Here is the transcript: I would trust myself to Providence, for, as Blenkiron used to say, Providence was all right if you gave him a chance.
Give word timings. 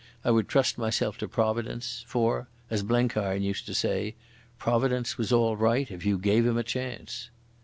I 0.25 0.31
would 0.31 0.47
trust 0.49 0.79
myself 0.79 1.19
to 1.19 1.27
Providence, 1.27 2.03
for, 2.07 2.47
as 2.71 2.81
Blenkiron 2.81 3.43
used 3.43 3.67
to 3.67 3.75
say, 3.75 4.15
Providence 4.57 5.15
was 5.15 5.31
all 5.31 5.55
right 5.55 5.91
if 5.91 6.03
you 6.07 6.17
gave 6.17 6.43
him 6.43 6.57
a 6.57 6.63
chance. 6.63 7.29